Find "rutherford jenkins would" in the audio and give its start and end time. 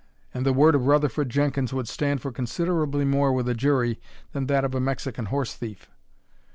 0.87-1.87